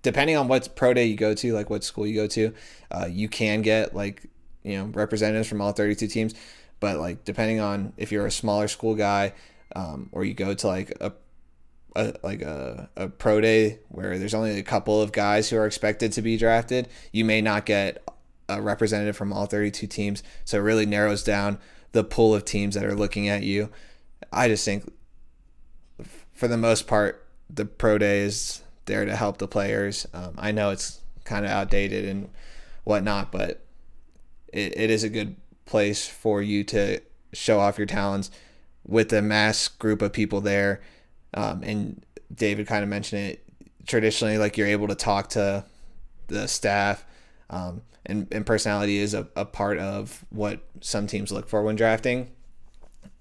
[0.03, 2.53] depending on what pro day you go to, like what school you go to,
[2.91, 4.23] uh, you can get like
[4.63, 6.35] you know representatives from all 32 teams.
[6.79, 9.33] But like depending on if you're a smaller school guy,
[9.75, 11.13] um, or you go to like a
[11.95, 15.65] a, like a, a pro day where there's only a couple of guys who are
[15.65, 18.03] expected to be drafted, you may not get
[18.49, 20.23] a representative from all 32 teams.
[20.45, 21.57] So it really narrows down
[21.91, 23.69] the pool of teams that are looking at you.
[24.31, 24.91] I just think,
[26.33, 30.07] for the most part, the pro day is there to help the players.
[30.13, 32.29] Um, I know it's kind of outdated and
[32.83, 33.63] whatnot, but
[34.51, 37.01] it, it is a good place for you to
[37.33, 38.31] show off your talents
[38.85, 40.81] with a mass group of people there
[41.33, 43.43] um, and David kind of mentioned it.
[43.87, 45.65] Traditionally, like you're able to talk to
[46.27, 47.03] the staff,
[47.49, 51.75] um, and, and personality is a, a part of what some teams look for when
[51.75, 52.29] drafting.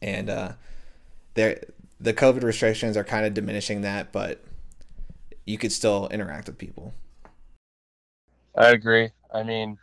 [0.03, 0.53] And uh,
[1.35, 1.63] there,
[1.99, 4.45] the COVID restrictions are kind of diminishing that, but
[5.47, 6.95] you could still interact with people.
[8.57, 9.11] I agree.
[9.33, 9.79] I mean,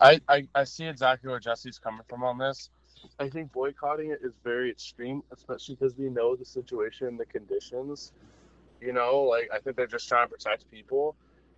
[0.00, 2.70] I, I, I see exactly where Jesse's coming from on this.
[3.18, 8.12] I think boycotting it is very extreme, especially because we know the situation, the conditions.
[8.80, 11.14] You know, like I think they're just trying to protect people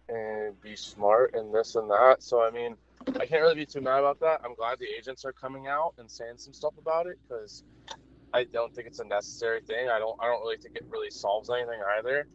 [0.08, 2.22] and be smart and this and that.
[2.22, 2.76] So I mean,
[3.18, 4.40] I can't really be too mad about that.
[4.44, 7.64] I'm glad the agents are coming out and saying some stuff about it because
[8.32, 9.88] I don't think it's a necessary thing.
[9.88, 12.26] I don't I don't really think it really solves anything either.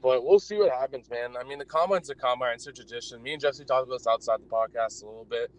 [0.00, 1.34] But we'll see what happens, man.
[1.36, 3.20] I mean, the combine's a combine, it's a tradition.
[3.20, 5.50] Me and Jesse talked about this outside the podcast a little bit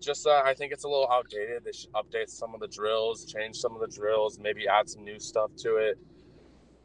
[0.00, 1.64] just uh, I think it's a little outdated.
[1.64, 5.04] They should update some of the drills, change some of the drills, maybe add some
[5.04, 5.98] new stuff to it.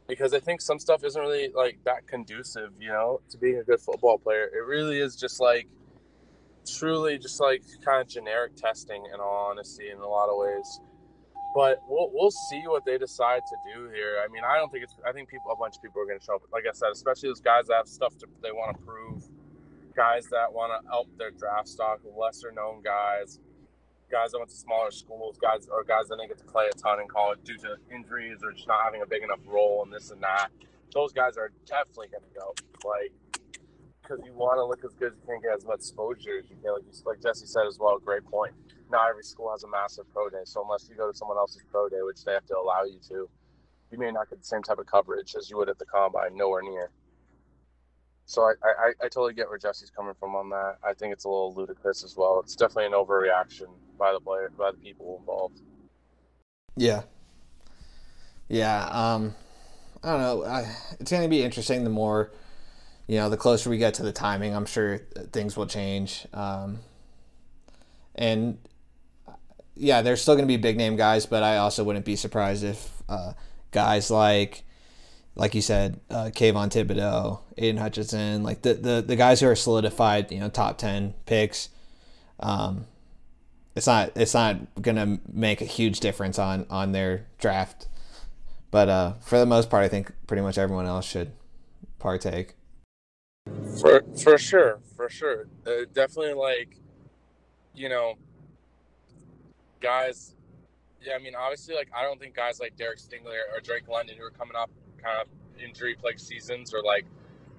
[0.08, 3.64] Because I think some stuff isn't really like that conducive, you know, to being a
[3.64, 4.44] good football player.
[4.44, 5.66] It really is just like
[6.66, 10.80] truly just like kind of generic testing in all honesty in a lot of ways.
[11.54, 14.18] But we'll we'll see what they decide to do here.
[14.22, 16.20] I mean, I don't think it's I think people a bunch of people are gonna
[16.20, 16.42] show up.
[16.52, 19.24] Like I said, especially those guys that have stuff to, they want to prove
[19.96, 23.40] guys that want to help their draft stock, lesser known guys,
[24.10, 26.76] guys that went to smaller schools, guys or guys that didn't get to play a
[26.76, 29.92] ton in college due to injuries or just not having a big enough role and
[29.92, 30.48] this and that.
[30.92, 32.54] Those guys are definitely going to go.
[32.84, 33.12] Like,
[34.02, 36.48] because you want to look as good as you can, get as much exposure as
[36.48, 36.74] you can.
[36.74, 38.54] Like, you, like Jesse said as well, great point.
[38.88, 41.62] Not every school has a massive pro day, so unless you go to someone else's
[41.68, 43.28] pro day, which they have to allow you to,
[43.90, 46.36] you may not get the same type of coverage as you would at the combine.
[46.36, 46.90] Nowhere near.
[48.26, 50.78] So I, I, I totally get where Jesse's coming from on that.
[50.84, 52.40] I think it's a little ludicrous as well.
[52.40, 55.60] It's definitely an overreaction by the player by the people involved.
[56.76, 57.02] Yeah.
[58.48, 58.84] Yeah.
[58.86, 59.34] Um,
[60.02, 60.44] I don't know.
[60.44, 61.84] I, it's going to be interesting.
[61.84, 62.32] The more,
[63.06, 64.98] you know, the closer we get to the timing, I'm sure
[65.32, 66.26] things will change.
[66.34, 66.80] Um,
[68.16, 68.58] and
[69.76, 72.64] yeah, there's still going to be big name guys, but I also wouldn't be surprised
[72.64, 73.34] if uh,
[73.70, 74.64] guys like
[75.36, 79.54] like you said, uh, Kayvon Thibodeaux, Aidan Hutchinson, like the, the, the guys who are
[79.54, 81.68] solidified, you know, top 10 picks.
[82.40, 82.86] Um,
[83.74, 87.86] it's not, it's not to make a huge difference on, on their draft.
[88.70, 91.32] But, uh, for the most part, I think pretty much everyone else should
[91.98, 92.54] partake.
[93.78, 94.80] For, for sure.
[94.96, 95.48] For sure.
[95.66, 96.78] Uh, definitely like,
[97.74, 98.14] you know,
[99.80, 100.34] guys,
[101.02, 104.16] yeah, I mean, obviously, like, I don't think guys like Derek Stingley or Drake London
[104.18, 104.70] who are coming up
[105.20, 105.28] of
[105.62, 107.06] injury plagued seasons or like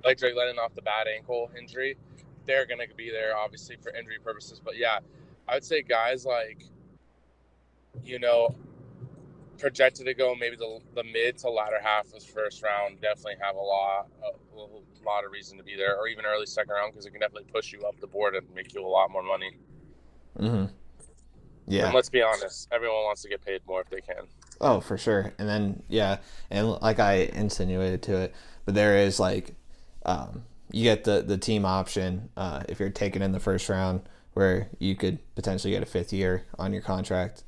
[0.03, 1.97] like Drake London off the bad ankle injury,
[2.45, 4.61] they're to be there obviously for injury purposes.
[4.63, 4.99] But yeah,
[5.47, 6.63] I would say guys like,
[8.03, 8.55] you know,
[9.57, 13.55] projected to go maybe the, the mid to latter half of first round definitely have
[13.55, 16.93] a lot a, a lot of reason to be there, or even early second round
[16.93, 19.23] because it can definitely push you up the board and make you a lot more
[19.23, 19.57] money.
[20.39, 20.73] Mm-hmm.
[21.67, 21.85] Yeah.
[21.87, 24.27] And let's be honest, everyone wants to get paid more if they can.
[24.59, 25.33] Oh, for sure.
[25.37, 26.17] And then yeah,
[26.49, 28.35] and like I insinuated to it,
[28.65, 29.55] but there is like,
[30.05, 34.01] um, you get the the team option uh, if you're taken in the first round,
[34.33, 37.43] where you could potentially get a fifth year on your contract.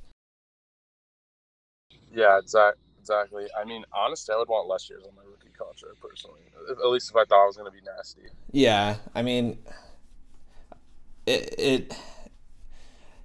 [2.11, 2.83] Yeah, exactly.
[2.99, 3.47] Exactly.
[3.59, 6.41] I mean, honestly, I would want less years on my rookie contract personally.
[6.69, 8.21] At least if I thought I was going to be nasty.
[8.51, 9.57] Yeah, I mean,
[11.25, 11.97] it it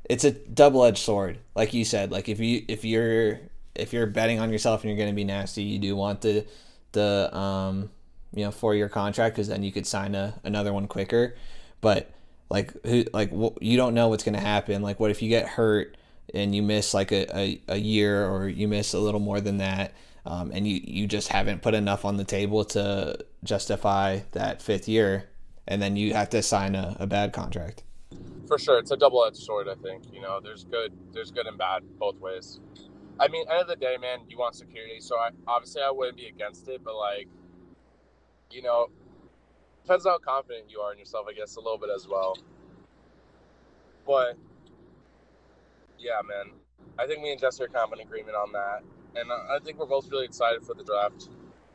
[0.09, 2.11] it's a double edged sword, like you said.
[2.11, 3.41] Like if you if you're
[3.75, 6.47] if you're betting on yourself and you're going to be nasty, you do want the
[6.93, 7.91] the um
[8.33, 11.37] you know four year contract because then you could sign a, another one quicker.
[11.81, 12.11] But
[12.51, 14.83] like who like you don't know what's going to happen.
[14.83, 15.97] Like what if you get hurt
[16.33, 19.59] and you miss like a, a, a year or you miss a little more than
[19.59, 19.93] that.
[20.27, 24.89] Um, and you, you just haven't put enough on the table to justify that fifth
[24.89, 25.29] year,
[25.69, 27.83] and then you have to sign a, a bad contract.
[28.49, 29.69] For sure, it's a double-edged sword.
[29.69, 32.59] I think you know, there's good, there's good and bad both ways.
[33.19, 35.01] I mean, end of the day, man, you want security.
[35.01, 37.29] So I obviously I wouldn't be against it, but like,
[38.51, 38.89] you know,
[39.83, 42.37] depends how confident you are in yourself, I guess, a little bit as well.
[44.07, 44.37] But
[45.99, 46.55] yeah, man,
[46.99, 48.83] I think me and Jesse are kind of in agreement on that,
[49.15, 51.29] and I think we're both really excited for the draft.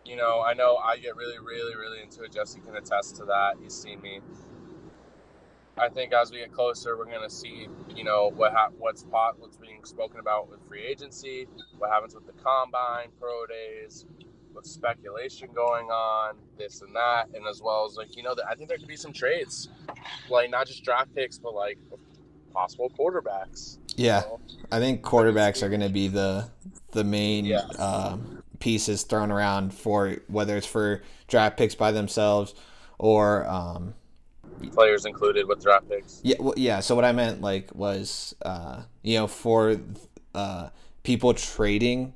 [0.05, 2.31] You know, I know I get really, really, really into it.
[2.31, 3.55] Jesse can attest to that.
[3.61, 4.21] He's seen me.
[5.80, 9.03] I think as we get closer, we're going to see, you know, what ha- what's
[9.03, 14.05] pot, what's being spoken about with free agency, what happens with the combine, pro days,
[14.53, 18.55] with speculation going on, this and that, and as well as like, you know, I
[18.55, 19.69] think there could be some trades,
[20.30, 21.77] like not just draft picks, but like
[22.53, 23.77] possible quarterbacks.
[23.95, 24.39] Yeah, know?
[24.71, 26.49] I think quarterbacks are going to be the
[26.91, 27.67] the main yeah.
[27.77, 28.17] uh,
[28.59, 32.55] pieces thrown around for whether it's for draft picks by themselves
[32.97, 33.93] or um,
[34.68, 36.20] players included with draft picks.
[36.24, 36.80] Yeah, well, yeah.
[36.80, 39.80] So what I meant like was, uh, you know, for
[40.36, 40.70] uh,
[41.03, 42.14] people trading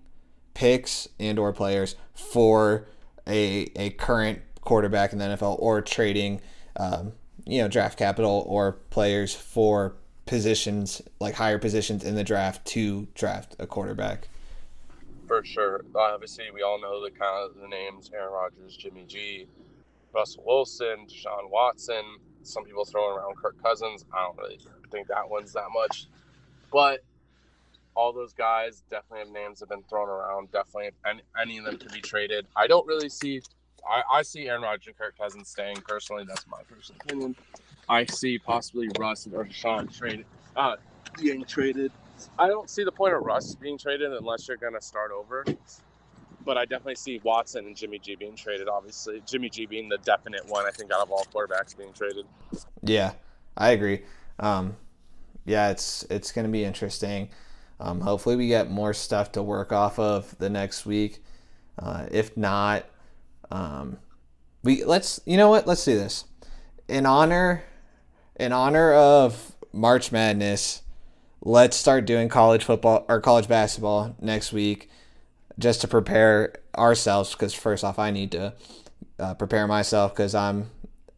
[0.54, 2.88] picks and or players for
[3.28, 6.42] a a current quarterback in the NFL or trading,
[6.76, 7.14] um,
[7.46, 13.08] you know, draft capital or players for positions like higher positions in the draft to
[13.14, 14.28] draft a quarterback.
[15.28, 19.48] For sure, obviously we all know the kind of the names: Aaron Rodgers, Jimmy G,
[20.14, 22.04] Russell Wilson, Deshaun Watson
[22.44, 24.06] some people throwing around Kirk Cousins.
[24.14, 24.60] I don't really
[24.92, 26.08] think that one's that much,
[26.72, 27.04] but
[27.96, 30.52] all those guys definitely have names have been thrown around.
[30.52, 32.46] Definitely, any, any of them could be traded.
[32.56, 33.42] I don't really see.
[33.88, 35.78] I, I see Aaron Rodgers and Kirk Cousins staying.
[35.88, 37.36] Personally, that's my personal opinion.
[37.90, 40.26] I see possibly Russ or Deshaun traded,
[40.56, 40.78] uh,
[41.22, 41.92] being traded.
[42.40, 45.44] I don't see the point of Russ being traded unless you're going to start over
[46.46, 48.68] but I definitely see Watson and Jimmy G being traded.
[48.68, 50.66] Obviously, Jimmy G being the definite one.
[50.66, 52.26] I think out of all quarterbacks being traded.
[52.82, 53.14] Yeah,
[53.58, 54.02] I agree.
[54.40, 54.76] Um,
[55.46, 57.30] yeah, it's it's going to be interesting.
[57.80, 61.24] Um, hopefully, we get more stuff to work off of the next week.
[61.78, 62.86] Uh, if not,
[63.52, 63.98] um,
[64.64, 65.68] we let's you know what?
[65.68, 66.26] Let's do this
[66.88, 67.64] in honor
[68.36, 70.82] in honor of March Madness.
[71.42, 74.90] Let's start doing college football or college basketball next week
[75.60, 78.54] just to prepare ourselves because first off i need to
[79.20, 80.70] uh, prepare myself because i'm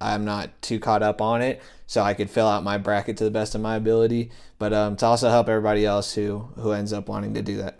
[0.01, 3.23] i'm not too caught up on it so i could fill out my bracket to
[3.23, 6.93] the best of my ability but um, to also help everybody else who who ends
[6.93, 7.77] up wanting to do that.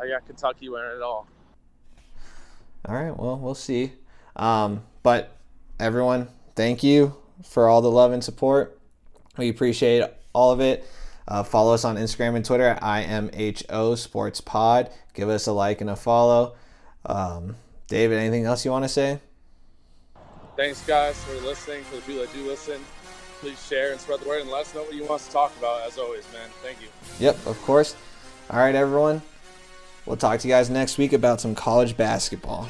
[0.00, 1.26] I got kentucky winning it all.
[2.86, 3.92] All right well we'll see.
[4.36, 5.36] Um, but
[5.78, 8.78] everyone thank you for all the love and support.
[9.36, 10.84] We appreciate all of it
[11.26, 14.90] uh, follow us on Instagram and Twitter at IMHO Sports Pod.
[15.14, 16.54] Give us a like and a follow.
[17.06, 17.56] Um,
[17.86, 19.20] David, anything else you want to say?
[20.56, 21.82] Thanks, guys, for listening.
[21.84, 22.80] For the people that do listen,
[23.40, 25.32] please share and spread the word and let us know what you want us to
[25.32, 25.86] talk about.
[25.86, 26.48] As always, man.
[26.62, 26.88] Thank you.
[27.18, 27.96] Yep, of course.
[28.50, 29.22] All right, everyone.
[30.06, 32.68] We'll talk to you guys next week about some college basketball.